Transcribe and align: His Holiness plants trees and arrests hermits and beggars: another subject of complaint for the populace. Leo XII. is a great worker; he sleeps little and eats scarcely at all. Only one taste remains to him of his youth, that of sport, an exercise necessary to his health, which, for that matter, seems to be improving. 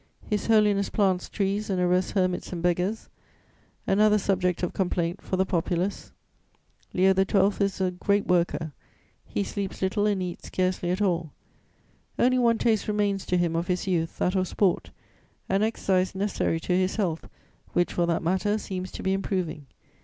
His 0.27 0.47
Holiness 0.47 0.89
plants 0.89 1.29
trees 1.29 1.69
and 1.69 1.79
arrests 1.79 2.13
hermits 2.13 2.51
and 2.51 2.63
beggars: 2.63 3.07
another 3.85 4.17
subject 4.17 4.63
of 4.63 4.73
complaint 4.73 5.21
for 5.21 5.37
the 5.37 5.45
populace. 5.45 6.11
Leo 6.91 7.13
XII. 7.13 7.63
is 7.63 7.79
a 7.79 7.91
great 7.91 8.25
worker; 8.25 8.71
he 9.27 9.43
sleeps 9.43 9.79
little 9.79 10.07
and 10.07 10.23
eats 10.23 10.47
scarcely 10.47 10.89
at 10.89 11.03
all. 11.03 11.33
Only 12.17 12.39
one 12.39 12.57
taste 12.57 12.87
remains 12.87 13.27
to 13.27 13.37
him 13.37 13.55
of 13.55 13.67
his 13.67 13.85
youth, 13.85 14.17
that 14.17 14.33
of 14.33 14.47
sport, 14.47 14.89
an 15.47 15.61
exercise 15.61 16.15
necessary 16.15 16.59
to 16.61 16.73
his 16.75 16.95
health, 16.95 17.29
which, 17.73 17.93
for 17.93 18.07
that 18.07 18.23
matter, 18.23 18.57
seems 18.57 18.91
to 18.93 19.03
be 19.03 19.13
improving. 19.13 19.67